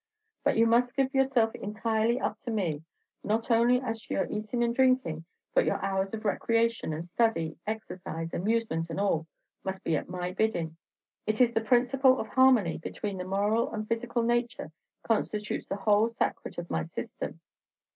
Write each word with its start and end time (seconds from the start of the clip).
"But 0.43 0.57
you 0.57 0.65
must 0.65 0.95
give 0.95 1.13
yourself 1.13 1.53
entirely 1.53 2.19
up 2.19 2.39
to 2.39 2.49
me; 2.49 2.81
not 3.23 3.51
only 3.51 3.79
as 3.79 4.01
to 4.01 4.15
your 4.15 4.25
eatin' 4.31 4.63
and 4.63 4.73
drinkin', 4.73 5.25
but 5.53 5.63
your 5.67 5.79
hours 5.85 6.11
of 6.15 6.25
recreation 6.25 6.91
and 6.91 7.05
study, 7.05 7.59
exercise, 7.67 8.33
amusement, 8.33 8.89
and 8.89 8.99
all, 8.99 9.27
must 9.63 9.83
be 9.83 9.95
at 9.95 10.09
my 10.09 10.31
biddin'. 10.31 10.75
It 11.27 11.39
is 11.39 11.51
the 11.53 11.61
principle 11.61 12.19
of 12.19 12.29
harmony 12.29 12.79
between 12.79 13.19
the 13.19 13.25
moral 13.25 13.71
and 13.71 13.87
physical 13.87 14.23
nature 14.23 14.71
constitutes 15.03 15.67
the 15.67 15.75
whole 15.75 16.09
sacret 16.09 16.57
of 16.57 16.71
my 16.71 16.85
system. 16.85 17.39